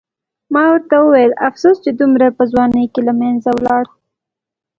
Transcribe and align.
ما 0.53 0.63
ورته 0.71 0.95
وویل: 1.01 1.31
افسوس 1.47 1.77
چې 1.83 1.91
دومره 1.99 2.25
په 2.37 2.43
ځوانۍ 2.51 2.85
کې 2.93 3.01
له 3.07 3.13
منځه 3.21 3.49
ولاړ. 3.57 3.83